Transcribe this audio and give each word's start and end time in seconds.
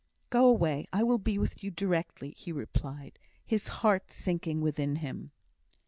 "Go 0.31 0.45
away, 0.47 0.87
I 0.91 1.03
will 1.03 1.19
be 1.19 1.37
with 1.37 1.63
you 1.63 1.69
directly!" 1.69 2.31
he 2.31 2.51
replied, 2.51 3.19
his 3.45 3.67
heart 3.67 4.11
sinking 4.11 4.59
within 4.59 4.95
him. 4.95 5.29